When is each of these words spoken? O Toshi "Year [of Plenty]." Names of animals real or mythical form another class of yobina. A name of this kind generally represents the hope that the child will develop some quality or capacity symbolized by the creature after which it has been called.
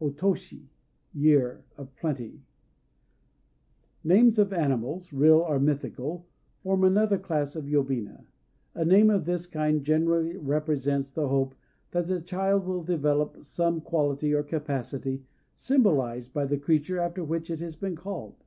O 0.00 0.10
Toshi 0.10 0.70
"Year 1.12 1.64
[of 1.76 1.94
Plenty]." 1.96 2.40
Names 4.02 4.38
of 4.38 4.50
animals 4.50 5.12
real 5.12 5.40
or 5.40 5.60
mythical 5.60 6.26
form 6.62 6.82
another 6.82 7.18
class 7.18 7.56
of 7.56 7.66
yobina. 7.66 8.24
A 8.74 8.86
name 8.86 9.10
of 9.10 9.26
this 9.26 9.46
kind 9.46 9.84
generally 9.84 10.34
represents 10.38 11.10
the 11.10 11.28
hope 11.28 11.54
that 11.90 12.06
the 12.06 12.22
child 12.22 12.64
will 12.64 12.82
develop 12.82 13.44
some 13.44 13.82
quality 13.82 14.32
or 14.32 14.42
capacity 14.42 15.26
symbolized 15.56 16.32
by 16.32 16.46
the 16.46 16.56
creature 16.56 16.98
after 16.98 17.22
which 17.22 17.50
it 17.50 17.60
has 17.60 17.76
been 17.76 17.94
called. 17.94 18.42